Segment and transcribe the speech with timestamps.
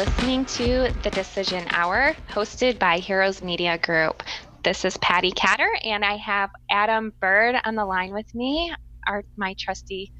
[0.00, 4.22] listening to The Decision Hour, hosted by Heroes Media Group.
[4.64, 8.72] This is Patti Catter, and I have Adam Bird on the line with me,
[9.06, 10.10] our my trusty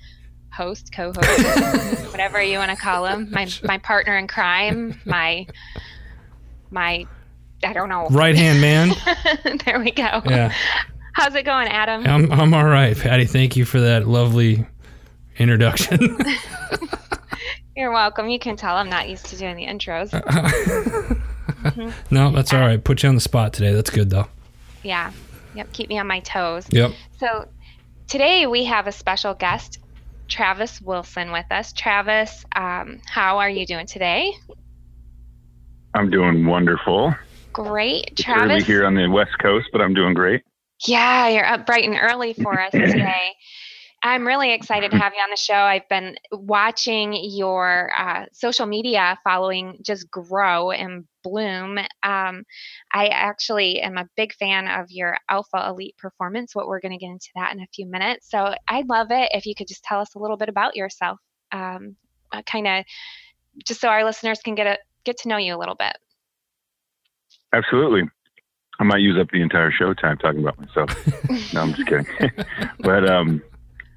[0.52, 1.24] host, co-host,
[2.12, 5.46] whatever you want to call him, my my partner in crime, my
[6.70, 7.06] my
[7.65, 8.06] I don't know.
[8.10, 8.91] Right hand man.
[9.65, 10.20] there we go.
[10.27, 10.52] Yeah.
[11.15, 12.06] How's it going, Adam?
[12.06, 13.24] I'm I'm all right, Patti.
[13.24, 14.66] Thank you for that lovely
[15.38, 16.19] introduction.
[17.77, 18.29] You're welcome.
[18.29, 20.10] You can tell I'm not used to doing the intros.
[22.10, 22.83] no, that's all right.
[22.83, 23.73] Put you on the spot today.
[23.73, 24.27] That's good though.
[24.83, 25.12] Yeah.
[25.55, 25.73] Yep.
[25.73, 26.66] Keep me on my toes.
[26.70, 26.93] Yep.
[27.19, 27.48] So
[28.09, 29.79] today we have a special guest,
[30.29, 31.73] Travis Wilson, with us.
[31.73, 34.32] Travis, um, how are you doing today?
[35.95, 37.15] I'm doing wonderful.
[37.52, 38.66] Great, It's early Travis.
[38.66, 40.43] here on the West Coast, but I'm doing great.
[40.87, 43.32] Yeah, you're up bright and early for us today.
[44.02, 45.54] I'm really excited to have you on the show.
[45.54, 51.76] I've been watching your uh, social media following just grow and bloom.
[52.02, 52.45] Um,
[52.95, 56.54] I actually am a big fan of your Alpha Elite performance.
[56.54, 58.30] What we're going to get into that in a few minutes.
[58.30, 61.18] So I'd love it if you could just tell us a little bit about yourself,
[61.52, 61.95] um,
[62.32, 62.85] uh, kind of,
[63.66, 65.97] just so our listeners can get a get to know you a little bit.
[67.53, 68.09] Absolutely.
[68.78, 70.91] I might use up the entire show time talking about myself.
[71.53, 72.06] no, I'm just kidding.
[72.81, 73.42] but um,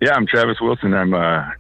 [0.04, 0.94] yeah, I'm Travis Wilson.
[0.94, 1.54] I'm a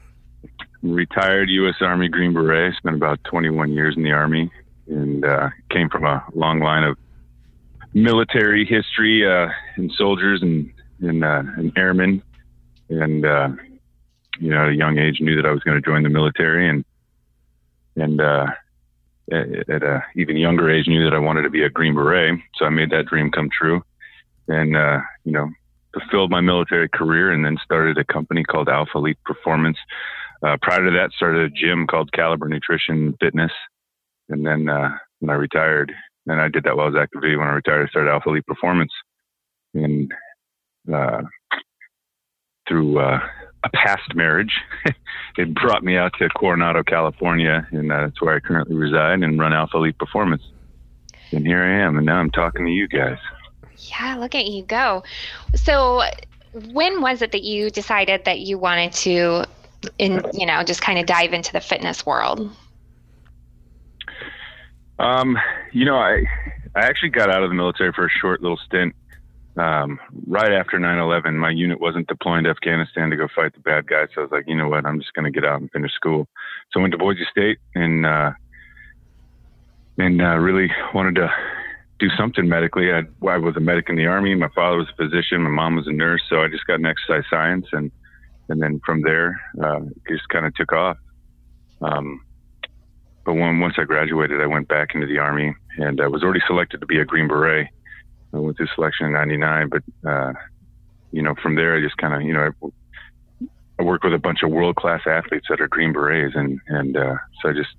[0.81, 1.75] retired U.S.
[1.80, 2.75] Army Green Beret.
[2.75, 4.52] Spent about 21 years in the Army
[4.88, 6.97] and uh, came from a long line of
[7.94, 10.69] military history uh, and soldiers and
[11.00, 12.22] and, uh, and airmen.
[12.89, 13.50] And uh,
[14.39, 16.67] you know, at a young age, knew that I was going to join the military
[16.67, 16.83] and
[17.95, 18.47] and uh,
[19.31, 22.41] at, at a even younger age knew that I wanted to be a Green Beret.
[22.57, 23.85] So I made that dream come true,
[24.50, 25.50] and uh, you know
[25.94, 29.78] fulfilled my military career, and then started a company called Alpha Elite Performance.
[30.45, 33.51] Uh, prior to that, started a gym called Caliber Nutrition Fitness,
[34.29, 35.91] and then uh, when I retired,
[36.28, 37.22] and I did that while I was active.
[37.22, 38.91] When I retired, I started Alpha Elite Performance,
[39.73, 40.12] and
[40.94, 41.22] uh,
[42.68, 43.19] through uh,
[43.63, 44.53] a past marriage,
[45.38, 49.39] it brought me out to Coronado, California, and uh, that's where I currently reside and
[49.39, 50.44] run Alpha Elite Performance.
[51.31, 53.18] And here I am, and now I'm talking to you guys.
[53.78, 55.03] Yeah, look at you go.
[55.56, 56.03] So,
[56.72, 59.45] when was it that you decided that you wanted to,
[59.97, 62.50] in you know, just kind of dive into the fitness world?
[65.00, 65.38] Um,
[65.72, 66.23] you know, I
[66.75, 68.95] I actually got out of the military for a short little stint.
[69.56, 73.85] Um, right after 9/11, my unit wasn't deploying to Afghanistan to go fight the bad
[73.88, 74.07] guys.
[74.13, 75.94] So I was like, you know what, I'm just going to get out and finish
[75.94, 76.28] school.
[76.72, 78.31] So I went to Boise State and uh,
[79.97, 81.31] and uh, really wanted to
[82.03, 82.91] do something medically.
[82.91, 84.36] I, I was a medic in the army.
[84.36, 85.41] My father was a physician.
[85.41, 86.22] My mom was a nurse.
[86.30, 87.91] So I just got an exercise science, and
[88.50, 90.97] and then from there, uh, just kind of took off.
[91.81, 92.22] Um,
[93.25, 96.42] but when, once I graduated, I went back into the army, and I was already
[96.46, 97.69] selected to be a Green Beret.
[98.34, 100.34] I went through selection in '99, but uh,
[101.12, 103.47] you know, from there, I just kind of, you know, I,
[103.80, 106.97] I worked with a bunch of world class athletes that are Green Berets, and and
[106.97, 107.72] uh, so I just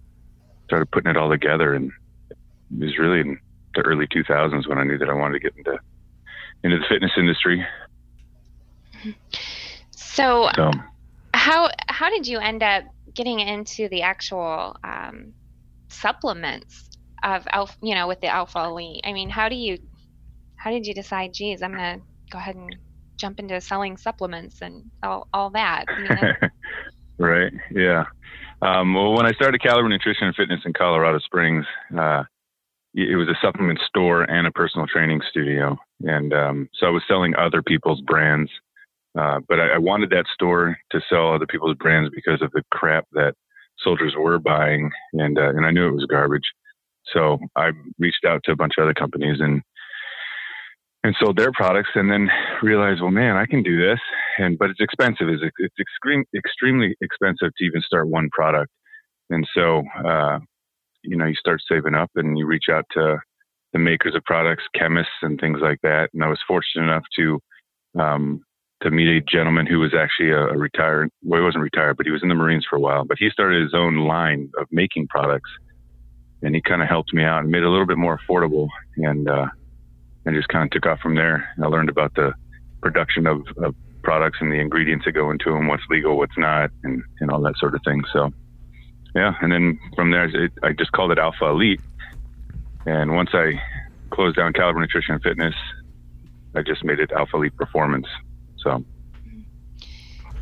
[0.64, 1.92] started putting it all together, and
[2.30, 2.38] it
[2.78, 3.36] was really
[3.74, 5.78] the early 2000s when I knew that I wanted to get into
[6.62, 7.64] into the fitness industry.
[9.90, 10.70] So, So
[11.34, 12.84] how how did you end up
[13.14, 15.34] getting into the actual um,
[15.90, 16.88] supplements
[17.22, 19.02] of alpha, you know, with the Alpha Elite?
[19.04, 19.78] I mean, how do you
[20.56, 21.34] how did you decide?
[21.34, 21.98] Geez, I'm gonna
[22.30, 22.74] go ahead and
[23.18, 25.86] jump into selling supplements and all, all that.
[25.88, 26.50] Mean, that-
[27.18, 28.04] right, yeah.
[28.62, 31.66] Um, well, when I started Caliber Nutrition and Fitness in Colorado Springs,
[31.98, 32.24] uh,
[32.94, 37.02] it was a supplement store and a personal training studio, and um, so I was
[37.08, 38.50] selling other people's brands.
[39.18, 42.62] Uh, but I, I wanted that store to sell other people's brands because of the
[42.72, 43.34] crap that
[43.82, 46.48] soldiers were buying, and uh, and I knew it was garbage.
[47.12, 49.62] So I reached out to a bunch of other companies and
[51.02, 52.30] and sold their products, and then
[52.62, 54.00] realized, well, man, I can do this,
[54.38, 55.28] and but it's expensive.
[55.28, 58.70] It's it's extreme, extremely expensive to even start one product,
[59.30, 60.38] and so uh,
[61.04, 63.18] you know you start saving up and you reach out to
[63.72, 66.08] the makers of products, chemists, and things like that.
[66.14, 67.40] And I was fortunate enough to
[67.98, 68.42] um,
[68.82, 71.10] to meet a gentleman who was actually a, a retired.
[71.22, 73.04] Well, he wasn't retired, but he was in the Marines for a while.
[73.04, 75.50] But he started his own line of making products,
[76.42, 78.68] and he kind of helped me out and made it a little bit more affordable,
[78.96, 79.46] and uh,
[80.24, 81.48] and just kind of took off from there.
[81.62, 82.32] I learned about the
[82.82, 86.70] production of, of products and the ingredients that go into them, what's legal, what's not,
[86.84, 88.02] and and all that sort of thing.
[88.12, 88.30] So,
[89.14, 91.80] yeah, and then from there, it, I just called it Alpha Elite.
[92.86, 93.60] And once I
[94.10, 95.54] closed down Caliber Nutrition and Fitness,
[96.54, 98.06] I just made it Alpha Elite Performance.
[98.58, 98.84] So,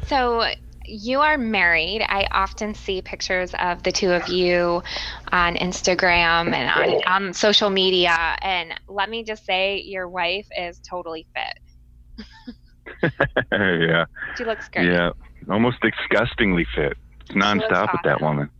[0.07, 0.45] So,
[0.85, 2.03] you are married.
[2.03, 4.83] I often see pictures of the two of you
[5.31, 8.37] on Instagram and on, on social media.
[8.43, 11.59] And let me just say, your wife is totally fit.
[13.53, 14.07] yeah.
[14.37, 14.87] She looks great.
[14.87, 15.11] Yeah.
[15.49, 16.97] Almost disgustingly fit.
[17.21, 18.51] It's nonstop with that woman.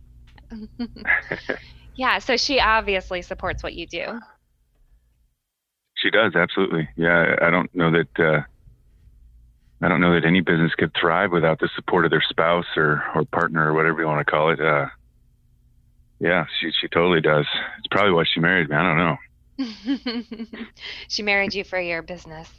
[1.95, 2.19] yeah.
[2.19, 4.19] So she obviously supports what you do.
[5.95, 6.35] She does.
[6.35, 6.89] Absolutely.
[6.95, 7.35] Yeah.
[7.41, 8.41] I don't know that, uh,
[9.81, 13.03] I don't know that any business could thrive without the support of their spouse or,
[13.15, 14.59] or partner or whatever you want to call it.
[14.61, 14.87] Uh,
[16.23, 17.45] yeah, she she totally does.
[17.79, 18.77] It's probably why she married me.
[18.77, 20.47] I don't know.
[21.09, 22.49] she married you for your business.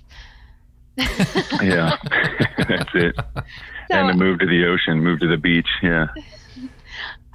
[0.98, 1.96] yeah,
[2.68, 3.16] that's it.
[3.16, 3.44] So,
[3.90, 5.68] and to move to the ocean, move to the beach.
[5.82, 6.08] Yeah.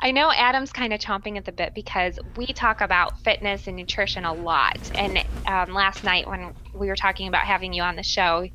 [0.02, 3.76] I know Adam's kind of chomping at the bit because we talk about fitness and
[3.76, 4.78] nutrition a lot.
[4.96, 8.48] And um, last night when we were talking about having you on the show,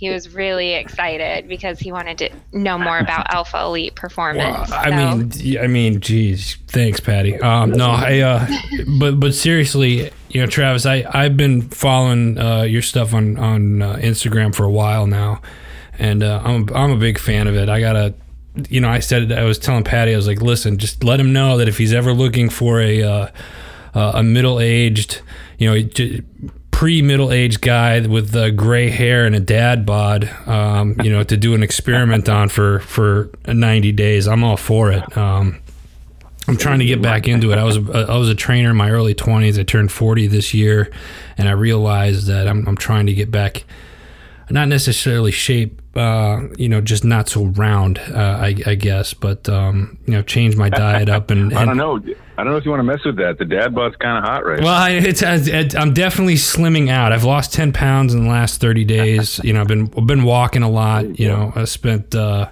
[0.00, 4.70] he was really excited because he wanted to know more about Alpha Elite Performance.
[4.70, 5.16] Well, I so.
[5.16, 7.38] mean, I mean, geez, thanks, Patti.
[7.38, 8.46] Um, no, I, uh,
[8.98, 13.82] but but seriously, you know, Travis, I I've been following uh, your stuff on on
[13.82, 15.42] uh, Instagram for a while now,
[15.98, 17.68] and uh, I'm I'm a big fan of it.
[17.68, 18.14] I gotta.
[18.68, 21.32] You know, I said I was telling Patti, I was like, listen, just let him
[21.32, 23.30] know that if he's ever looking for a uh,
[23.94, 25.20] a middle aged,
[25.58, 26.20] you know,
[26.70, 31.22] pre middle aged guy with uh, gray hair and a dad bod, um, you know,
[31.22, 34.26] to do an experiment on for for 90 days.
[34.26, 35.16] I'm all for it.
[35.16, 35.60] Um,
[36.48, 37.58] I'm trying to get back into it.
[37.58, 39.58] I was a, I was a trainer in my early 20s.
[39.58, 40.90] I turned 40 this year,
[41.38, 43.64] and I realized that I'm, I'm trying to get back,
[44.50, 49.48] not necessarily shape, uh, you know, just not so round, uh, I, I, guess, but
[49.48, 52.00] um, you know, change my diet up and, and I don't know.
[52.38, 53.36] I don't know if you want to mess with that.
[53.38, 54.94] The dad bod's kind of hot right well, now.
[54.94, 57.12] Well, it's, it's, I'm definitely slimming out.
[57.12, 59.38] I've lost 10 pounds in the last 30 days.
[59.44, 61.18] you know, I've been I've been walking a lot.
[61.18, 62.50] You know, I spent uh,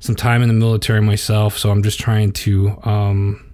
[0.00, 2.78] some time in the military myself, so I'm just trying to.
[2.84, 3.47] Um,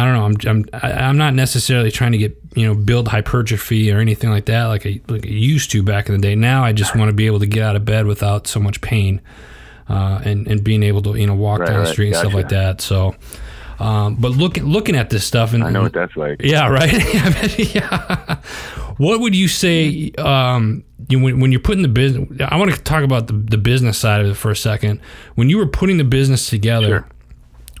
[0.00, 0.48] I don't know.
[0.48, 4.46] I'm I'm I'm not necessarily trying to get you know build hypertrophy or anything like
[4.46, 6.34] that like I, like I used to back in the day.
[6.34, 8.80] Now I just want to be able to get out of bed without so much
[8.80, 9.20] pain,
[9.90, 12.20] uh, and and being able to you know walk right, down the street right.
[12.20, 12.80] and stuff like that.
[12.80, 13.14] So.
[13.78, 16.42] Um, but looking looking at this stuff, and I know what that's like.
[16.42, 16.92] Yeah, right.
[17.74, 18.42] yeah.
[18.98, 22.42] What would you say um, you, when, when you're putting the business?
[22.46, 25.00] I want to talk about the, the business side of it for a second.
[25.36, 27.08] When you were putting the business together, sure.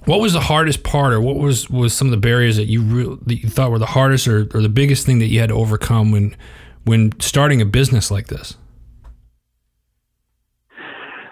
[0.04, 2.82] What was the hardest part, or what was was some of the barriers that you
[2.82, 5.48] re- that you thought were the hardest, or, or the biggest thing that you had
[5.48, 6.36] to overcome when
[6.84, 8.56] when starting a business like this?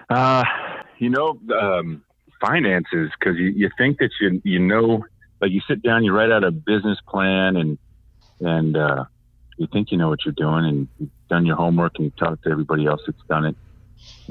[0.09, 0.43] Uh,
[0.97, 1.39] you know.
[1.59, 2.03] Um,
[2.39, 5.03] finances because you, you think that you you know
[5.41, 7.77] like you sit down you write out a business plan and
[8.41, 9.03] and uh,
[9.57, 12.41] you think you know what you're doing and you've done your homework and you talk
[12.41, 13.55] to everybody else that's done it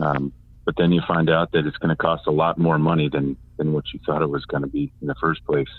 [0.01, 0.33] um,
[0.69, 3.39] but then you find out that it's going to cost a lot more money than
[3.57, 5.71] than what you thought it was going to be in the first place.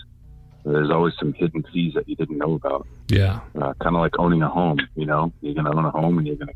[0.64, 2.88] There's always some hidden fees that you didn't know about.
[3.06, 3.38] Yeah.
[3.54, 5.32] Uh, kind of like owning a home you know?
[5.42, 6.54] You're going to own a home and you're going to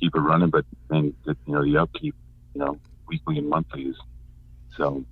[0.00, 2.14] keep it running but then you know the upkeep
[2.54, 3.96] you know weekly and monthly is
[4.78, 5.04] so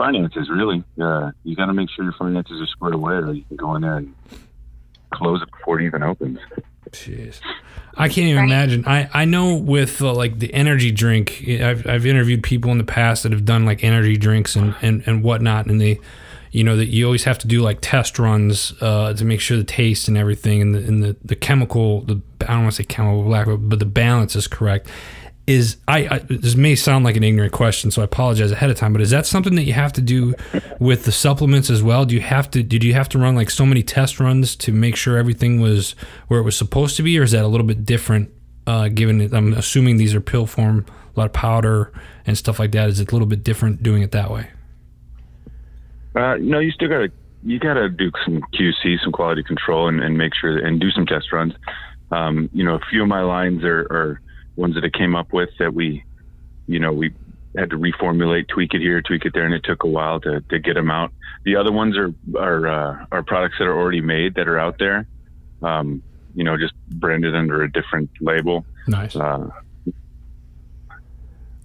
[0.00, 3.44] finances really, uh, you got to make sure your finances are squared away, or you
[3.44, 4.14] can go in there and
[5.12, 6.38] close it before it even opens.
[6.92, 7.40] Jeez.
[7.96, 8.84] I can't even imagine.
[8.86, 12.84] I, I know with uh, like the energy drink, I've, I've interviewed people in the
[12.84, 15.66] past that have done like energy drinks and, and, and whatnot.
[15.66, 16.00] And they,
[16.50, 19.56] you know, that you always have to do like test runs uh, to make sure
[19.56, 22.82] the taste and everything and the, and the, the chemical, the, I don't want to
[22.82, 24.88] say chemical black, but the balance is correct
[25.46, 28.76] is I, I, this may sound like an ignorant question so i apologize ahead of
[28.76, 30.34] time but is that something that you have to do
[30.78, 32.04] with the supplements as well?
[32.04, 34.72] Do you have to did you have to run like so many test runs to
[34.72, 35.92] make sure everything was
[36.28, 38.30] where it was supposed to be or is that a little bit different
[38.66, 41.92] uh, given it, i'm assuming these are pill form a lot of powder
[42.26, 42.88] and stuff like that.
[42.88, 44.48] Is it a little bit different doing it that way?
[46.14, 47.10] Uh, no you still gotta
[47.44, 51.06] you gotta do some qc some quality control and, and make sure and do some
[51.06, 51.54] test runs.
[52.10, 54.20] Um, you know a few of my lines are, are
[54.60, 56.04] ones that I came up with that we,
[56.66, 57.12] you know, we
[57.56, 60.40] had to reformulate, tweak it here, tweak it there, and it took a while to,
[60.50, 61.12] to get them out.
[61.44, 64.78] The other ones are are uh, are products that are already made that are out
[64.78, 65.06] there,
[65.62, 66.02] um,
[66.34, 68.64] you know, just branded under a different label.
[68.86, 69.16] Nice.
[69.16, 69.48] Uh,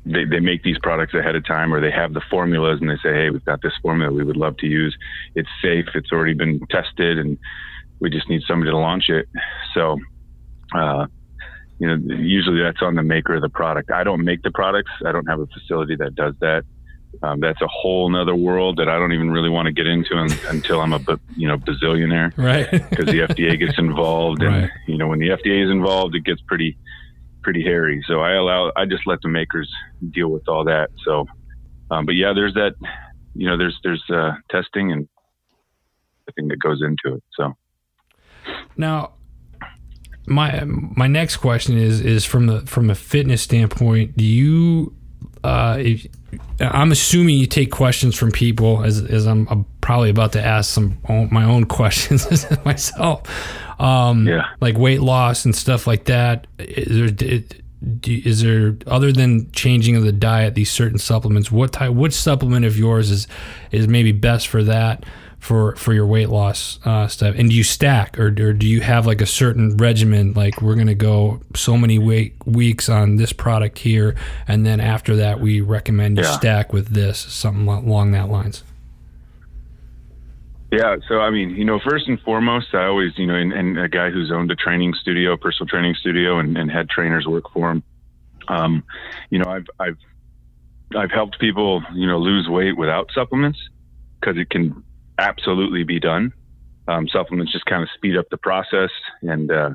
[0.06, 2.98] they, they make these products ahead of time or they have the formulas and they
[2.98, 4.96] say, Hey, we've got this formula we would love to use.
[5.34, 5.88] It's safe.
[5.96, 7.40] It's already been tested and
[8.00, 9.28] we just need somebody to launch it.
[9.74, 9.98] So,
[10.76, 11.08] uh,
[11.80, 13.92] you know, usually that's on the maker of the product.
[13.92, 14.92] I don't make the products.
[15.06, 16.64] I don't have a facility that does that.
[17.24, 20.18] Um, that's a whole nother world that I don't even really want to get into
[20.50, 21.00] until I'm a
[21.38, 22.70] you know bazillionaire, right?
[22.90, 24.72] Because the FDA gets involved, and right.
[24.88, 26.78] you know when the FDA is involved, it gets pretty
[27.42, 28.04] pretty hairy.
[28.08, 29.72] So I allow I just let the makers
[30.12, 30.90] deal with all that.
[31.06, 31.26] So
[31.92, 32.74] Um, but yeah, there's that,
[33.36, 35.08] you know, there's there's uh, testing and
[36.28, 37.24] everything that goes into it.
[37.34, 37.56] So
[38.78, 39.14] now,
[40.28, 44.18] my my next question is is from the from a fitness standpoint.
[44.18, 44.94] Do you,
[45.44, 46.08] uh, if,
[46.60, 50.72] I'm assuming you take questions from people as as I'm, I'm probably about to ask
[50.72, 50.98] some
[51.32, 53.22] my own questions myself.
[53.80, 56.48] Um, yeah, like weight loss and stuff like that.
[56.58, 57.42] Is there,
[58.04, 62.66] is there other than changing of the diet these certain supplements what type which supplement
[62.66, 63.28] of yours is
[63.72, 65.04] is maybe best for that
[65.46, 68.82] for for your weight loss uh, stuff and do you stack or, or do you
[68.82, 73.18] have like a certain regimen like we're going to go so many week, weeks on
[73.18, 74.16] this product here
[74.48, 76.32] and then after that we recommend you yeah.
[76.32, 78.64] stack with this something along that lines
[80.72, 83.80] yeah, so I mean, you know, first and foremost, I always, you know, and, and
[83.80, 87.50] a guy who's owned a training studio, personal training studio, and, and had trainers work
[87.54, 87.84] for him.
[88.50, 88.84] Um,
[89.30, 89.98] you know, I've I've
[90.98, 93.60] I've helped people, you know, lose weight without supplements
[94.20, 94.84] because it can
[95.18, 96.34] absolutely be done.
[96.88, 98.92] Um, supplements just kind of speed up the process,
[99.22, 99.72] and uh,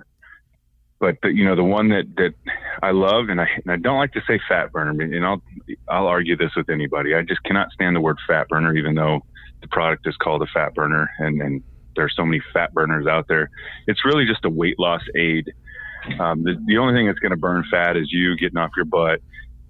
[1.01, 2.35] but the, you know, the one that that
[2.83, 5.43] I love, and I and I don't like to say fat burner, and I'll
[5.89, 7.15] I'll argue this with anybody.
[7.15, 9.21] I just cannot stand the word fat burner, even though
[9.61, 11.63] the product is called a fat burner, and and
[11.97, 13.51] there are so many fat burners out there.
[13.87, 15.53] It's really just a weight loss aid.
[16.19, 18.87] Um, the, the only thing that's going to burn fat is you getting off your
[18.87, 19.21] butt,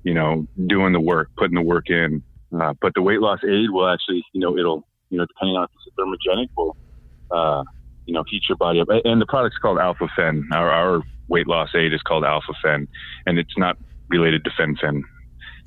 [0.04, 2.22] you know, doing the work, putting the work in.
[2.54, 5.64] Uh, but the weight loss aid will actually, you know, it'll, you know, depending on
[5.64, 6.76] if it's a thermogenic, will,
[7.30, 7.62] uh,
[8.06, 8.88] you know, heat your body up.
[9.04, 10.48] And the product's called Alpha Fen.
[10.52, 12.88] Our, our weight loss aid is called Alpha Fen,
[13.26, 13.76] and it's not
[14.08, 15.02] related to Fen-Phen.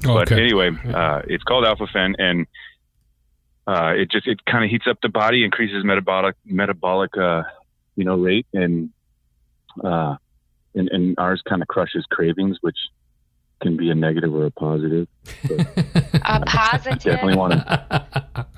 [0.05, 2.45] Oh, but anyway, uh, it's called Alpha Fen, and
[3.67, 7.43] uh, it just it kind of heats up the body, increases metabolic metabolic uh,
[7.95, 8.89] you know rate, and
[9.83, 10.15] uh,
[10.75, 12.77] and, and ours kind of crushes cravings, which
[13.61, 15.07] can be a negative or a positive.
[15.49, 16.99] a positive.
[16.99, 18.47] Definitely want to.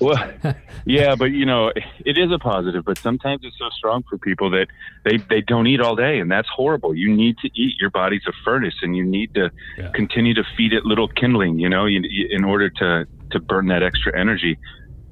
[0.00, 0.32] Well,
[0.84, 1.72] yeah, but you know,
[2.04, 2.84] it is a positive.
[2.84, 4.66] But sometimes it's so strong for people that
[5.04, 6.94] they they don't eat all day, and that's horrible.
[6.94, 7.74] You need to eat.
[7.80, 9.90] Your body's a furnace, and you need to yeah.
[9.90, 11.58] continue to feed it little kindling.
[11.58, 14.58] You know, in order to to burn that extra energy.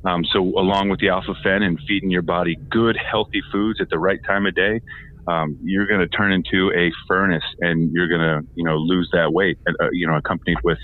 [0.04, 3.90] Um, so along with the alpha fen and feeding your body good, healthy foods at
[3.90, 4.80] the right time of day,
[5.26, 9.08] um, you're going to turn into a furnace, and you're going to you know lose
[9.12, 9.58] that weight.
[9.68, 10.78] Uh, you know, accompanied with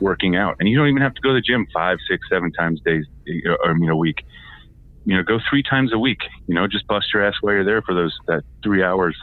[0.00, 2.50] working out, and you don't even have to go to the gym five, six, seven
[2.52, 3.04] times days
[3.64, 4.22] or you know a week.
[5.04, 6.20] You know, go three times a week.
[6.46, 9.16] You know, just bust your ass while you're there for those that three hours.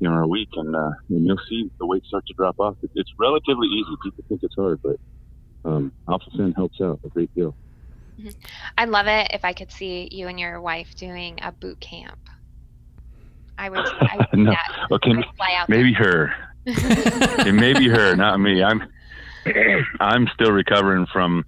[0.00, 2.76] You know, a week, and, uh, and you'll see the weight start to drop off.
[2.94, 3.96] It's relatively easy.
[4.04, 4.96] People think it's hard, but
[5.64, 7.56] um, Alpha Fen helps out a great deal.
[8.20, 8.30] Mm-hmm.
[8.76, 12.18] I'd love it if I could see you and your wife doing a boot camp.
[13.58, 13.80] I would.
[13.80, 14.54] I would no.
[14.92, 15.14] Okay,
[15.68, 16.28] maybe there.
[16.28, 17.46] her.
[17.46, 18.62] it may be her, not me.
[18.62, 18.82] I'm.
[20.00, 21.44] I'm still recovering from,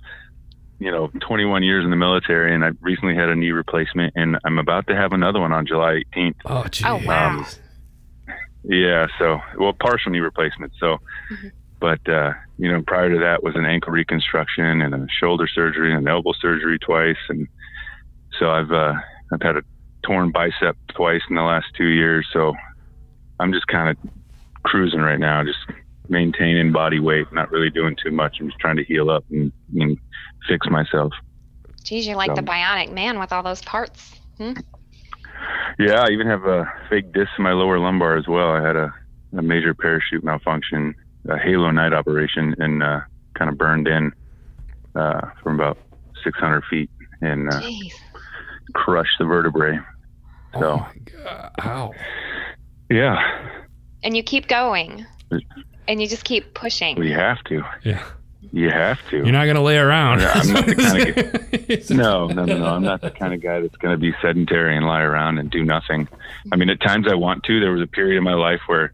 [0.80, 4.38] you know, 21 years in the military, and I recently had a knee replacement, and
[4.44, 6.34] I'm about to have another one on July 18th.
[6.46, 6.86] Oh, geez.
[6.86, 7.28] Oh, wow.
[7.28, 7.46] Um,
[8.64, 9.06] yeah.
[9.18, 10.72] So, well, partial knee replacement.
[10.80, 10.98] So,
[11.30, 11.48] mm-hmm.
[11.80, 15.92] But uh, you know, prior to that was an ankle reconstruction and a shoulder surgery
[15.92, 17.48] and an elbow surgery twice, and
[18.38, 18.92] so I've uh,
[19.32, 19.62] I've had a
[20.04, 22.26] torn bicep twice in the last two years.
[22.32, 22.54] So
[23.40, 24.12] I'm just kind of
[24.62, 25.58] cruising right now, just
[26.10, 28.38] maintaining body weight, not really doing too much.
[28.40, 29.98] I'm just trying to heal up and, and
[30.48, 31.12] fix myself.
[31.82, 34.20] Geez, you're like so, the bionic man with all those parts.
[34.36, 34.52] Hmm?
[35.78, 38.50] Yeah, I even have a fake disc in my lower lumbar as well.
[38.50, 38.92] I had a,
[39.36, 40.94] a major parachute malfunction
[41.28, 43.00] a halo night operation and uh,
[43.34, 44.12] kind of burned in
[44.94, 45.78] uh, from about
[46.24, 46.90] 600 feet
[47.20, 47.60] and uh,
[48.74, 49.78] crushed the vertebrae.
[50.54, 50.84] So,
[51.24, 51.94] oh Ow.
[52.90, 53.18] Yeah.
[54.02, 55.06] And you keep going.
[55.90, 56.96] And you just keep pushing.
[56.96, 57.64] We have to.
[57.82, 58.04] Yeah.
[58.52, 59.16] You have to.
[59.16, 60.20] You're not going to lay around.
[60.20, 62.64] Yeah, I'm not the kind of guy, no, no, no, no.
[62.64, 65.50] I'm not the kind of guy that's going to be sedentary and lie around and
[65.50, 66.08] do nothing.
[66.52, 67.60] I mean, at times I want to.
[67.60, 68.92] There was a period in my life where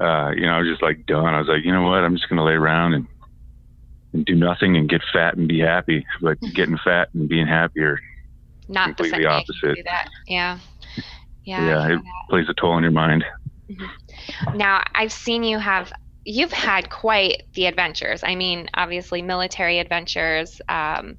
[0.00, 1.34] uh, you know, I was just like done.
[1.34, 2.04] I was like, you know what?
[2.04, 3.06] I'm just going to lay around and
[4.14, 6.06] and do nothing and get fat and be happy.
[6.22, 8.00] But getting fat and being happy are
[8.68, 9.78] not completely the opposite.
[10.26, 10.58] Yeah.
[11.44, 11.66] Yeah.
[11.66, 11.86] Yeah.
[11.86, 12.02] It that.
[12.30, 13.24] plays a toll on your mind.
[13.68, 14.56] Mm-hmm.
[14.56, 15.92] Now, I've seen you have
[16.28, 18.22] you've had quite the adventures.
[18.22, 20.60] I mean, obviously military adventures.
[20.68, 21.18] Um,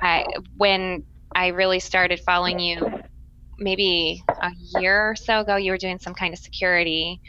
[0.00, 3.02] I, when I really started following you,
[3.58, 7.20] maybe a year or so ago, you were doing some kind of security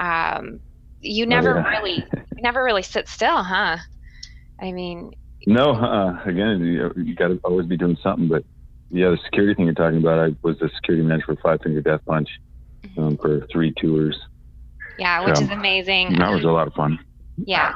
[0.00, 0.60] um,
[1.00, 1.78] you never oh, yeah.
[1.78, 2.04] really
[2.38, 3.76] never really sit still, huh?
[4.58, 5.12] I mean,
[5.46, 5.72] no.
[5.72, 8.28] Uh, again, you, you got to always be doing something.
[8.28, 8.44] But
[8.90, 11.82] yeah, the security thing you're talking about, I was the security manager for Five Finger
[11.82, 12.28] Death Punch
[12.82, 13.00] mm-hmm.
[13.00, 14.18] um, for three tours.
[15.00, 16.18] Yeah, which so, is amazing.
[16.18, 16.98] That was a lot of fun.
[17.36, 17.74] Yeah.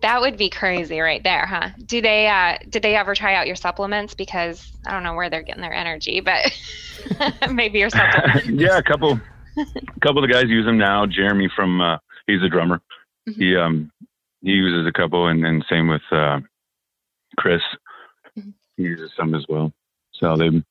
[0.00, 1.70] That would be crazy right there, huh?
[1.84, 4.14] Do they uh did they ever try out your supplements?
[4.14, 6.52] Because I don't know where they're getting their energy, but
[7.50, 8.46] maybe your supplements.
[8.52, 9.18] yeah, a couple
[9.56, 11.06] a couple of the guys use them now.
[11.06, 11.96] Jeremy from uh
[12.26, 12.80] he's a drummer.
[13.28, 13.40] Mm-hmm.
[13.40, 13.90] He um
[14.42, 16.40] he uses a couple and then same with uh
[17.38, 17.62] Chris.
[18.38, 18.50] Mm-hmm.
[18.76, 19.72] He uses some as well.
[20.12, 20.62] So they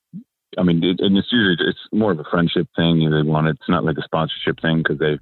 [0.57, 2.99] I mean, it, and it's usually it's more of a friendship thing.
[2.99, 3.57] They want it.
[3.59, 5.19] It's not like a sponsorship thing because they,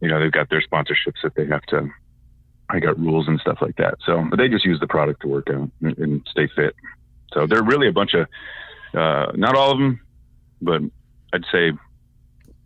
[0.00, 1.90] you know, they've got their sponsorships that they have to
[2.70, 3.94] I got rules and stuff like that.
[4.04, 6.74] So, but they just use the product to work out and, and stay fit.
[7.32, 8.26] So they're really a bunch of,
[8.94, 10.00] uh, not all of them,
[10.60, 10.82] but
[11.32, 11.72] I'd say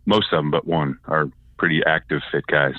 [0.05, 2.75] most of them, but one are pretty active, fit guys.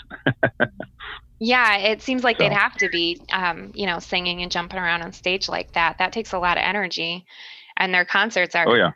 [1.39, 2.45] yeah, it seems like so.
[2.45, 5.97] they'd have to be, um, you know, singing and jumping around on stage like that.
[5.99, 7.25] That takes a lot of energy,
[7.77, 8.91] and their concerts are oh, yeah.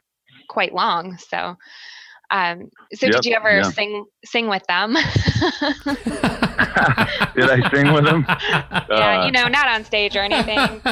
[0.49, 1.17] quite long.
[1.19, 1.57] So,
[2.31, 3.63] um, so yep, did you ever yeah.
[3.71, 4.95] sing sing with them?
[4.95, 5.05] did
[7.51, 8.27] I sing with them?
[8.91, 10.59] Yeah, uh, you know, not on stage or anything.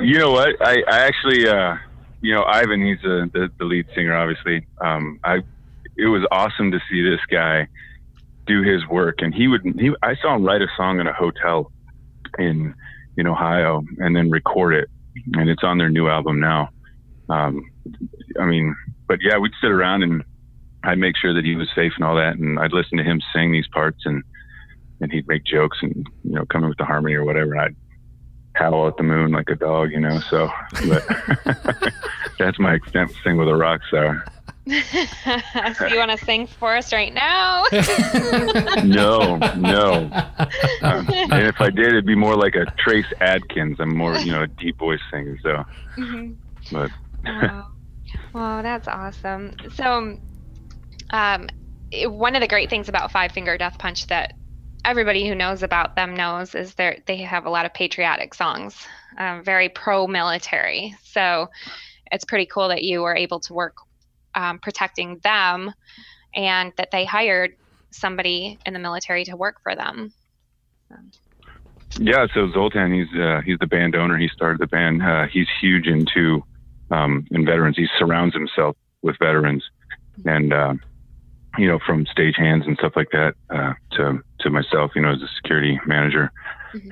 [0.00, 0.50] you know what?
[0.60, 1.74] I, I actually, uh,
[2.20, 4.64] you know, Ivan, he's a, the, the lead singer, obviously.
[4.80, 5.42] Um, I,
[5.96, 7.66] it was awesome to see this guy
[8.46, 9.62] do his work, and he would.
[9.78, 11.72] He, I saw him write a song in a hotel
[12.38, 12.74] in
[13.16, 14.88] in Ohio, and then record it,
[15.34, 16.70] and it's on their new album now.
[17.28, 17.70] Um,
[18.40, 18.74] I mean,
[19.06, 20.22] but yeah, we'd sit around and
[20.84, 23.20] I'd make sure that he was safe and all that, and I'd listen to him
[23.34, 24.22] sing these parts, and
[25.00, 27.60] and he'd make jokes and you know come in with the harmony or whatever, and
[27.60, 27.76] I'd
[28.54, 30.20] howl at the moon like a dog, you know.
[30.30, 30.50] So,
[30.88, 31.94] but
[32.38, 34.24] that's my extent sing with a rock star.
[34.66, 37.64] so you want to sing for us right now?
[38.84, 40.10] no, no.
[40.82, 43.78] Um, and if I did, it'd be more like a Trace Adkins.
[43.80, 45.38] I'm more, you know, a deep voice singer.
[45.42, 45.64] So,
[45.96, 46.32] mm-hmm.
[46.72, 46.90] but.
[47.24, 47.66] Wow.
[48.32, 49.54] Wow, that's awesome.
[49.74, 50.18] So,
[51.10, 51.48] um,
[51.92, 54.34] one of the great things about Five Finger Death Punch that
[54.84, 58.76] everybody who knows about them knows is they they have a lot of patriotic songs,
[59.18, 60.94] uh, very pro-military.
[61.02, 61.48] So,
[62.10, 63.76] it's pretty cool that you were able to work
[64.34, 65.72] um, protecting them,
[66.34, 67.52] and that they hired
[67.90, 70.12] somebody in the military to work for them.
[70.88, 70.96] So.
[71.98, 74.18] Yeah, so Zoltan, he's uh, he's the band owner.
[74.18, 75.02] He started the band.
[75.02, 76.42] Uh, he's huge into
[76.90, 77.76] um, in veterans.
[77.76, 79.64] He surrounds himself with veterans,
[80.24, 80.74] and uh,
[81.56, 85.12] you know, from stage hands and stuff like that uh, to to myself, you know,
[85.12, 86.30] as a security manager.
[86.74, 86.90] Mm-hmm.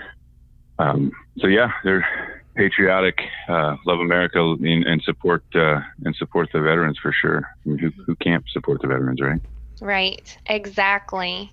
[0.78, 2.06] Um, so yeah, they're
[2.54, 7.46] patriotic, uh, love America, and, and support uh, and support the veterans for sure.
[7.64, 9.40] I mean, who who can't support the veterans, right?
[9.80, 10.36] Right.
[10.46, 11.52] Exactly.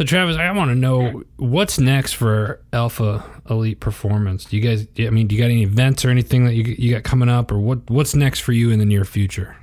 [0.00, 4.46] So Travis, I want to know what's next for Alpha Elite Performance.
[4.46, 4.86] Do you guys?
[4.98, 7.52] I mean, do you got any events or anything that you you got coming up,
[7.52, 9.58] or what what's next for you in the near future?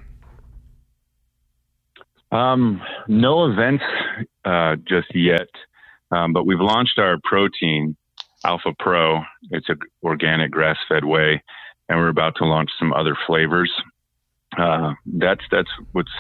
[2.32, 3.84] Um, no events
[4.46, 5.48] uh, just yet,
[6.12, 7.98] um, but we've launched our protein
[8.46, 9.22] Alpha Pro.
[9.50, 11.42] It's a organic grass fed whey,
[11.90, 13.72] and we're about to launch some other flavors.
[14.56, 16.12] Uh, that's that's what's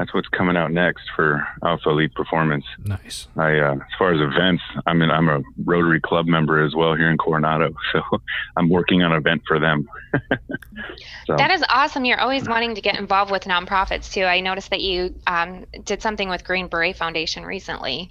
[0.00, 2.64] that's what's coming out next for Alpha Elite Performance.
[2.86, 3.28] Nice.
[3.36, 6.94] I, uh, as far as events, I mean, I'm a Rotary Club member as well
[6.94, 8.00] here in Coronado, so
[8.56, 9.86] I'm working on an event for them.
[11.26, 11.36] so.
[11.36, 12.06] That is awesome.
[12.06, 14.22] You're always wanting to get involved with nonprofits too.
[14.22, 18.10] I noticed that you um, did something with Green Beret Foundation recently.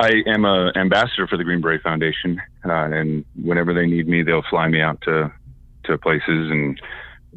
[0.00, 4.22] I am a ambassador for the Green Beret Foundation, uh, and whenever they need me,
[4.22, 5.30] they'll fly me out to
[5.84, 6.80] to places and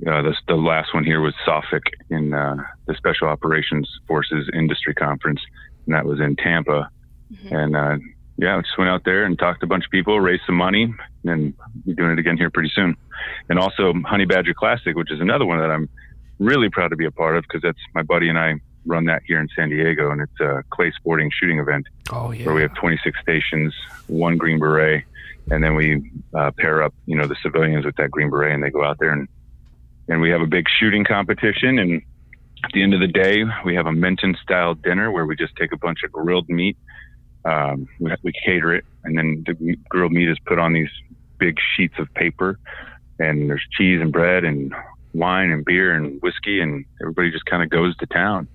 [0.07, 4.93] uh, the, the last one here was SOFIC in uh, the Special Operations Forces Industry
[4.93, 5.41] Conference,
[5.85, 6.89] and that was in Tampa.
[7.31, 7.55] Mm-hmm.
[7.55, 7.97] And uh,
[8.38, 10.55] yeah, I just went out there and talked to a bunch of people, raised some
[10.55, 10.93] money,
[11.25, 11.53] and
[11.85, 12.95] we're doing it again here pretty soon.
[13.49, 15.89] And also Honey Badger Classic, which is another one that I'm
[16.39, 19.23] really proud to be a part of because that's my buddy and I run that
[19.27, 21.88] here in San Diego, and it's a clay sporting shooting event.
[22.12, 23.73] Oh yeah, where we have 26 stations,
[24.07, 25.03] one Green Beret,
[25.51, 28.63] and then we uh, pair up, you know, the civilians with that Green Beret, and
[28.63, 29.27] they go out there and
[30.10, 31.80] and we have a big shooting competition.
[31.80, 32.02] And
[32.63, 35.56] at the end of the day, we have a Minton style dinner where we just
[35.56, 36.76] take a bunch of grilled meat.
[37.45, 40.89] Um, we, we cater it, and then the grilled meat is put on these
[41.38, 42.60] big sheets of paper,
[43.17, 44.74] and there's cheese and bread and
[45.13, 48.48] wine and beer and whiskey, and everybody just kind of goes to town.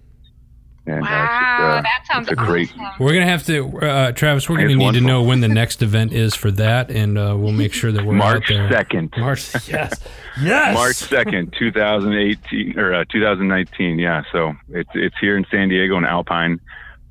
[0.87, 2.73] And, wow, uh, just, uh, that sounds a great.
[3.01, 4.51] We're gonna have to, uh, Travis.
[4.51, 5.09] We're gonna need wonderful.
[5.09, 8.05] to know when the next event is for that, and uh, we'll make sure that
[8.05, 9.15] we're March second.
[9.17, 9.99] March, yes,
[10.43, 10.75] yes.
[10.75, 13.99] March second, two thousand eighteen or uh, two thousand nineteen.
[13.99, 16.61] Yeah, so it's it's here in San Diego in Alpine,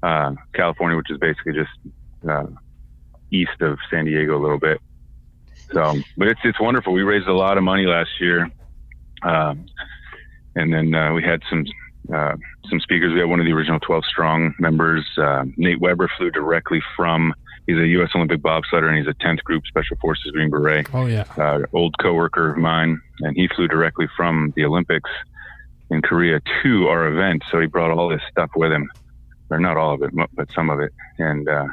[0.04, 1.72] uh, California, which is basically just
[3.32, 4.80] east of San Diego a little bit.
[5.72, 6.94] So, but it's it's wonderful.
[6.94, 8.52] We raised a lot of money last year,
[9.24, 9.66] um,
[10.56, 11.66] and then we had some
[12.12, 12.36] uh,
[12.70, 13.14] some speakers.
[13.14, 15.06] We had one of the original 12 strong members.
[15.18, 17.34] Uh, Nate Weber flew directly from.
[17.68, 18.10] He's a U.S.
[18.14, 20.88] Olympic bobsledder and he's a 10th Group Special Forces Green Beret.
[20.94, 25.10] Oh yeah, uh, old coworker of mine, and he flew directly from the Olympics
[25.90, 27.44] in Korea to our event.
[27.50, 28.92] So he brought all this stuff with him,
[29.50, 30.92] or not all of it, but some of it.
[31.20, 31.68] And uh,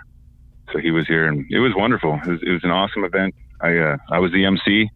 [0.72, 2.20] so he was here, and it was wonderful.
[2.24, 3.34] It was, it was an awesome event.
[3.60, 4.88] I uh, I was the MC.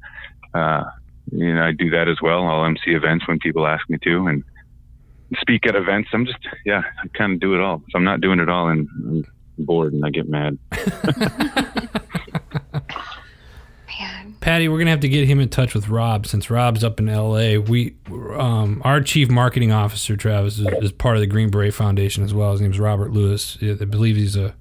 [0.55, 0.85] Uh,
[1.33, 2.47] you know, I do that as well.
[2.47, 4.45] I'll MC events when people ask me to, and
[5.41, 6.11] speak at events.
[6.13, 7.83] I'm just, yeah, I kind of do it all.
[7.91, 9.25] So I'm not doing it all, and I'm
[9.59, 10.59] bored, and I get mad.
[14.01, 14.37] Man.
[14.41, 17.09] Patti, we're gonna have to get him in touch with Rob since Rob's up in
[17.09, 17.59] L.A.
[17.59, 17.97] We,
[18.37, 22.35] um, our chief marketing officer Travis is, is part of the Green Beret Foundation as
[22.35, 22.53] well.
[22.53, 23.57] His name's Robert Lewis.
[23.63, 24.55] I believe he's a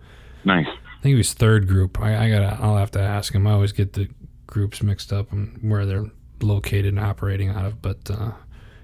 [0.45, 0.67] nice.
[0.67, 1.99] I think he was third group.
[1.99, 2.57] I, I gotta.
[2.61, 3.47] I'll have to ask him.
[3.47, 4.07] I always get the
[4.45, 6.05] groups mixed up and where they're
[6.41, 8.31] located and operating out of, but uh,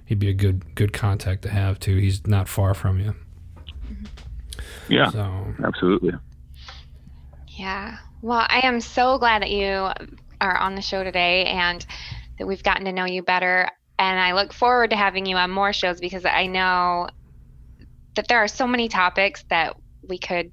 [0.10, 1.95] he'd be a good good contact to have too.
[1.95, 3.13] He's not far from you.
[4.89, 6.13] Yeah, So absolutely.
[7.48, 7.98] Yeah.
[8.22, 9.89] Well, I am so glad that you
[10.41, 11.86] are on the show today and
[12.39, 13.69] that we've gotten to know you better.
[14.00, 17.10] And I look forward to having you on more shows because I know
[18.15, 19.76] that there are so many topics that
[20.08, 20.52] we could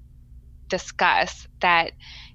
[0.69, 1.93] discuss that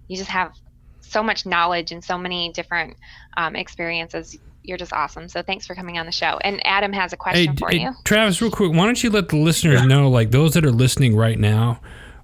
[0.08, 0.54] you just have
[1.02, 2.98] so much knowledge and so many different
[3.38, 4.40] um, experiences.
[4.64, 5.28] You're just awesome.
[5.28, 6.38] So thanks for coming on the show.
[6.44, 7.94] And Adam has a hey, question for hey, you.
[8.04, 11.16] Travis, real quick, why don't you let the listeners know, like those that are listening
[11.16, 11.80] right now.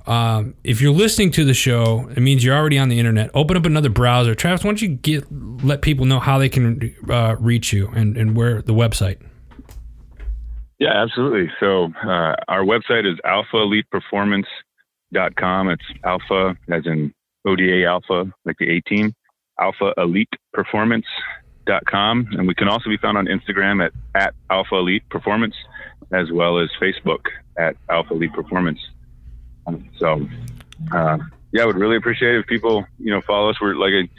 [0.05, 3.29] Um, if you're listening to the show, it means you're already on the internet.
[3.33, 4.35] Open up another browser.
[4.35, 5.25] Travis, why don't you get
[5.63, 9.17] let people know how they can uh, reach you and, and where the website?
[10.79, 11.51] Yeah, absolutely.
[11.59, 15.69] So uh, our website is alphaeliteperformance.com.
[15.69, 17.13] It's alpha as in
[17.45, 19.13] ODA alpha, like the A team,
[19.59, 20.29] alpha elite
[21.67, 22.27] performance.com.
[22.31, 25.55] And we can also be found on Instagram at, at alpha elite performance
[26.11, 27.25] as well as Facebook
[27.57, 28.79] at alpha elite performance.
[29.97, 30.25] So,
[30.93, 31.17] uh,
[31.51, 33.59] yeah, I would really appreciate if people, you know, follow us.
[33.59, 34.09] We're like, a,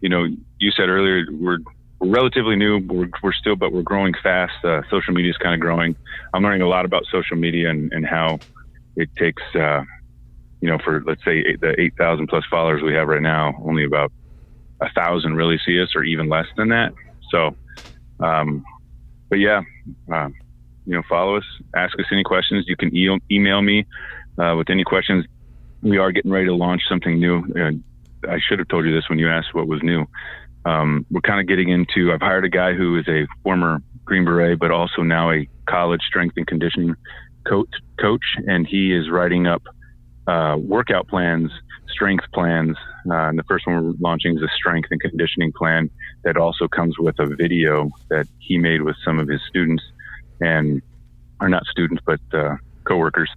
[0.00, 0.26] you know,
[0.58, 1.58] you said earlier, we're,
[2.00, 2.78] we're relatively new.
[2.78, 4.64] We're, we're still, but we're growing fast.
[4.64, 5.94] Uh, social media is kind of growing.
[6.34, 8.40] I'm learning a lot about social media and, and how
[8.96, 9.84] it takes, uh,
[10.60, 13.84] you know, for let's say eight, the 8,000 plus followers we have right now, only
[13.84, 14.10] about
[14.80, 16.92] a thousand really see us, or even less than that.
[17.30, 17.56] So,
[18.20, 18.64] um,
[19.28, 19.62] but yeah,
[20.12, 20.28] uh,
[20.86, 22.64] you know, follow us, ask us any questions.
[22.68, 23.86] You can e- email me
[24.38, 25.26] uh, with any questions.
[25.82, 27.44] We are getting ready to launch something new.
[27.54, 27.82] And
[28.28, 30.06] I should have told you this when you asked what was new.
[30.64, 32.12] Um, we're kind of getting into.
[32.12, 36.02] I've hired a guy who is a former Green Beret, but also now a college
[36.06, 36.94] strength and conditioning
[37.46, 37.68] coach.
[38.00, 39.62] Coach, and he is writing up
[40.26, 41.50] uh, workout plans,
[41.96, 42.76] strength plans.
[43.10, 45.88] Uh, and the first one we're launching is a strength and conditioning plan
[46.24, 49.82] that also comes with a video that he made with some of his students
[50.40, 50.82] and
[51.40, 53.30] are not students but uh, coworkers.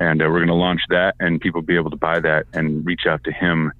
[0.00, 2.46] And uh, we're going to launch that, and people will be able to buy that
[2.54, 3.70] and reach out to him,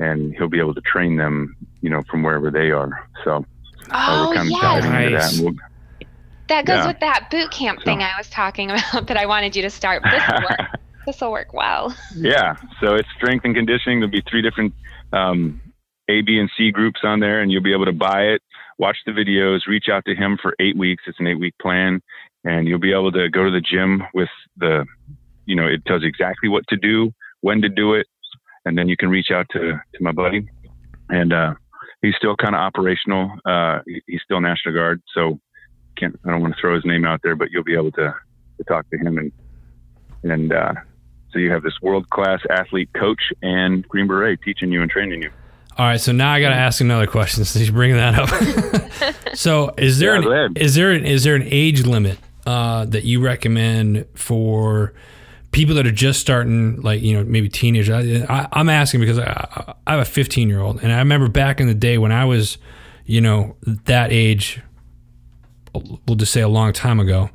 [0.00, 2.90] and he'll be able to train them, you know, from wherever they are.
[3.24, 3.44] So
[3.92, 4.60] uh, Oh, we're kind of yes.
[4.62, 5.32] diving into that.
[5.34, 6.08] And we'll,
[6.48, 6.86] That goes Yeah.
[6.88, 10.02] with that boot camp thing I was talking about that I wanted you to start.
[10.10, 10.22] This.
[11.08, 11.96] this will work well.
[12.14, 14.00] yeah, so it's strength and conditioning.
[14.00, 14.74] There'll be three different
[15.12, 15.60] um,
[16.08, 18.42] A, B, and C groups on there, and you'll be able to buy it,
[18.76, 21.04] watch the videos, reach out to him for eight weeks.
[21.06, 22.02] It's an eight week plan,
[22.44, 24.84] and you'll be able to go to the gym with the,
[25.46, 28.06] you know, it tells you exactly what to do, when to do it,
[28.66, 30.46] and then you can reach out to to my buddy,
[31.08, 31.54] and uh,
[32.02, 33.32] he's still kind of operational.
[33.46, 35.40] Uh, he's still National Guard, so
[35.96, 38.14] can't I don't want to throw his name out there, but you'll be able to
[38.58, 39.32] to talk to him and
[40.22, 40.52] and.
[40.52, 40.74] Uh,
[41.32, 45.22] so you have this world class athlete coach and Green Beret teaching you and training
[45.22, 45.30] you.
[45.76, 49.34] All right, so now I got to ask another question since you bring that up.
[49.34, 53.04] so, is there Yeah, an, is there an, is there an age limit uh, that
[53.04, 54.92] you recommend for
[55.52, 57.90] people that are just starting, like you know maybe teenagers?
[57.90, 61.28] I, I, I'm asking because I, I have a 15 year old, and I remember
[61.28, 62.58] back in the day when I was,
[63.04, 64.60] you know, that age.
[65.74, 67.30] We'll just say a long time ago.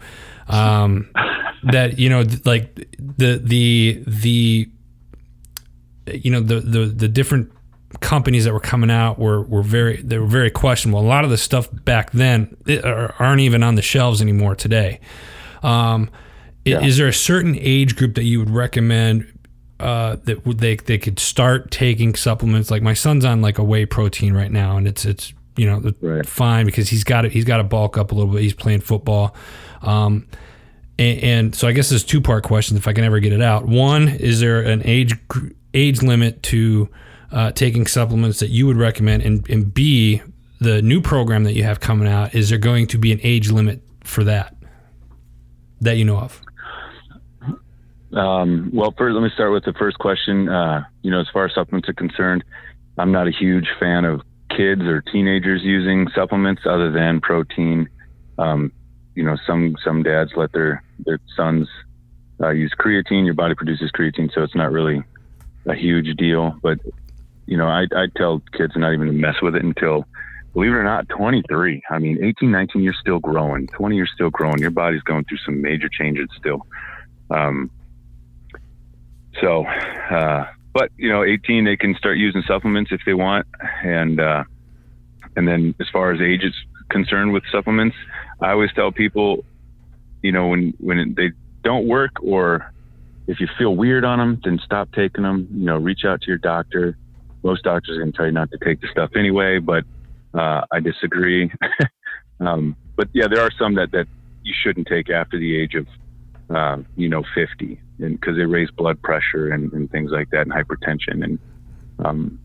[0.49, 1.09] Um,
[1.71, 4.69] that you know, th- like the the the
[6.13, 7.51] you know the the the different
[7.99, 10.99] companies that were coming out were were very they were very questionable.
[10.99, 14.55] A lot of the stuff back then it, are- aren't even on the shelves anymore
[14.55, 14.99] today.
[15.61, 16.09] Um,
[16.65, 16.81] Yeah.
[16.81, 19.27] Is there a certain age group that you would recommend
[19.79, 22.71] uh, that would they they could start taking supplements?
[22.71, 25.93] Like my son's on like a whey protein right now, and it's it's you know
[26.01, 26.25] Right.
[26.25, 28.41] fine because he's got to he's got to bulk up a little bit.
[28.41, 29.35] He's playing football.
[29.81, 30.25] Um,
[30.99, 33.41] and, and so I guess there's two part questions if I can ever get it
[33.41, 33.65] out.
[33.65, 35.15] One, is there an age
[35.73, 36.89] age limit to
[37.31, 39.23] uh, taking supplements that you would recommend?
[39.23, 40.21] And, and B,
[40.59, 43.51] the new program that you have coming out, is there going to be an age
[43.51, 44.55] limit for that
[45.81, 46.41] that you know of?
[48.13, 50.47] Um, well, first, let me start with the first question.
[50.47, 52.43] Uh, you know, as far as supplements are concerned,
[52.97, 54.21] I'm not a huge fan of
[54.55, 57.89] kids or teenagers using supplements other than protein.
[58.37, 58.71] Um,
[59.15, 61.67] you know, some some dads let their their sons
[62.41, 63.25] uh, use creatine.
[63.25, 65.03] Your body produces creatine, so it's not really
[65.65, 66.57] a huge deal.
[66.61, 66.79] But
[67.45, 70.07] you know, I I tell kids not even to mess with it until,
[70.53, 71.83] believe it or not, 23.
[71.89, 73.67] I mean, 18, 19, you're still growing.
[73.67, 74.59] 20, you're still growing.
[74.59, 76.65] Your body's going through some major changes still.
[77.29, 77.69] Um,
[79.41, 83.45] so, uh, but you know, 18 they can start using supplements if they want,
[83.83, 84.43] and uh,
[85.35, 86.55] and then as far as age is
[86.89, 87.95] concerned with supplements,
[88.41, 89.45] I always tell people,
[90.21, 91.31] you know, when when they
[91.63, 92.71] don't work or
[93.27, 95.47] if you feel weird on them, then stop taking them.
[95.53, 96.97] You know, reach out to your doctor.
[97.43, 99.83] Most doctors are going to tell you not to take the stuff anyway, but
[100.33, 101.51] uh, I disagree.
[102.39, 104.07] um, but yeah, there are some that that
[104.43, 105.87] you shouldn't take after the age of,
[106.53, 110.41] uh, you know, 50 and because they raise blood pressure and, and, things like that
[110.41, 111.39] and hypertension and
[112.03, 112.39] um,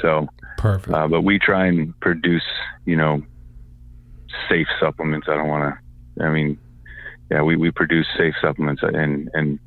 [0.00, 0.94] so perfect.
[0.94, 2.44] Uh, but we try and produce
[2.84, 3.22] you know
[4.48, 5.28] safe supplements.
[5.28, 6.24] I don't want to.
[6.24, 6.58] I mean,
[7.30, 9.58] yeah, we, we produce safe supplements and and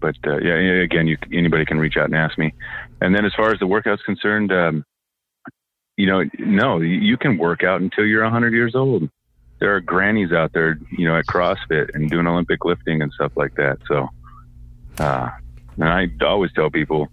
[0.00, 2.52] but uh, yeah, again, you anybody can reach out and ask me.
[3.00, 4.84] And then as far as the workout's concerned, um,
[5.96, 9.08] you know, no, you can work out until you're 100 years old.
[9.58, 13.32] There are grannies out there, you know, at CrossFit and doing Olympic lifting and stuff
[13.36, 13.78] like that.
[13.88, 14.08] So,
[14.98, 15.30] uh,
[15.76, 17.08] and I always tell people,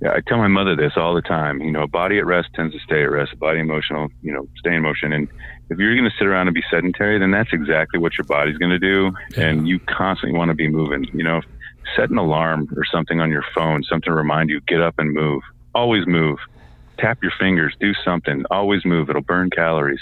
[0.00, 1.60] yeah, I tell my mother this all the time.
[1.60, 3.34] You know, a body at rest tends to stay at rest.
[3.34, 5.12] A body emotional, you know, stay in motion.
[5.12, 5.28] And
[5.68, 8.56] if you're going to sit around and be sedentary, then that's exactly what your body's
[8.56, 9.12] going to do.
[9.36, 9.48] Yeah.
[9.48, 11.04] And you constantly want to be moving.
[11.12, 11.42] You know,
[11.96, 15.12] set an alarm or something on your phone, something to remind you, get up and
[15.12, 15.42] move.
[15.74, 16.38] Always move.
[16.98, 17.74] Tap your fingers.
[17.78, 18.44] Do something.
[18.50, 19.10] Always move.
[19.10, 20.00] It'll burn calories.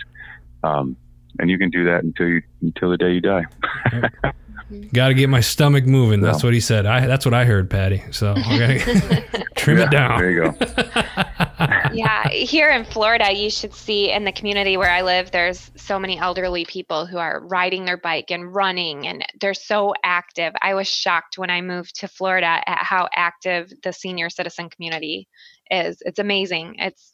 [0.63, 0.97] Um,
[1.41, 3.45] and you can do that until you until the day you die.
[4.93, 6.21] Got to get my stomach moving.
[6.21, 6.87] That's what he said.
[6.87, 8.03] I that's what I heard, Patti.
[8.11, 8.35] So
[9.57, 10.19] trim yeah, it down.
[10.19, 10.57] There you go.
[11.93, 15.99] yeah, here in Florida, you should see in the community where I live, there's so
[15.99, 20.53] many elderly people who are riding their bike and running, and they're so active.
[20.61, 25.29] I was shocked when I moved to Florida at how active the senior citizen community
[25.71, 25.99] is.
[26.03, 26.77] It's amazing.
[26.79, 27.13] It's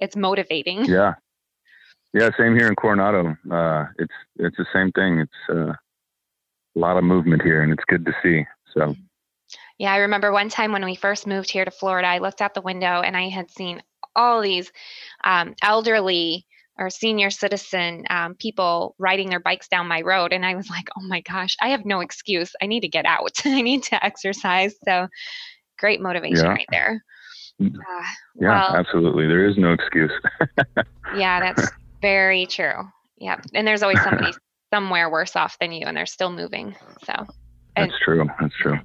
[0.00, 0.84] it's motivating.
[0.84, 1.14] Yeah.
[2.12, 3.36] Yeah, same here in Coronado.
[3.50, 5.20] Uh, it's it's the same thing.
[5.20, 5.74] It's uh,
[6.76, 8.44] a lot of movement here, and it's good to see.
[8.74, 8.94] So.
[9.78, 12.54] Yeah, I remember one time when we first moved here to Florida, I looked out
[12.54, 13.82] the window and I had seen
[14.14, 14.70] all these
[15.24, 16.46] um, elderly
[16.78, 20.32] or senior citizen um, people riding their bikes down my road.
[20.32, 22.52] And I was like, oh my gosh, I have no excuse.
[22.62, 23.32] I need to get out.
[23.44, 24.74] I need to exercise.
[24.84, 25.08] So
[25.78, 26.52] great motivation yeah.
[26.52, 27.04] right there.
[27.60, 27.74] Mm.
[27.74, 28.04] Uh,
[28.40, 29.26] yeah, well, absolutely.
[29.26, 30.12] There is no excuse.
[31.16, 32.88] yeah, that's very true.
[33.18, 33.40] Yeah.
[33.54, 34.32] And there's always somebody
[34.72, 36.76] somewhere worse off than you and they're still moving.
[37.04, 37.26] So
[37.76, 38.28] that's true.
[38.40, 38.78] That's true.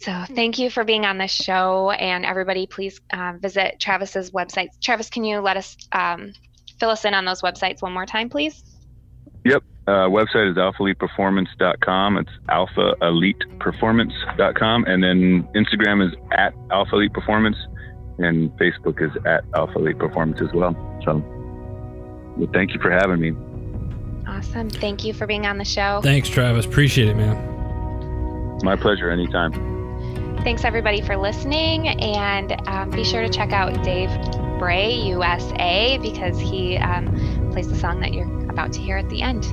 [0.00, 4.68] So thank you for being on this show, and everybody, please uh, visit Travis's website.
[4.80, 6.32] Travis, can you let us um,
[6.78, 8.62] fill us in on those websites one more time, please?
[9.44, 9.64] Yep.
[9.88, 12.18] Uh, website is alphaeliteperformance.com.
[12.18, 17.56] It's alphaeliteperformance.com, and then Instagram is at Alpha Elite Performance,
[18.18, 20.76] and Facebook is at Alpha Elite Performance as well.
[21.04, 21.16] So,
[22.36, 23.32] well, thank you for having me.
[24.38, 24.70] Awesome.
[24.70, 26.00] Thank you for being on the show.
[26.02, 26.64] Thanks, Travis.
[26.64, 28.58] Appreciate it, man.
[28.62, 29.10] My pleasure.
[29.10, 29.52] Anytime.
[30.44, 31.88] Thanks, everybody, for listening.
[31.88, 34.10] And um, be sure to check out Dave
[34.60, 39.22] Bray, USA, because he um, plays the song that you're about to hear at the
[39.22, 39.44] end.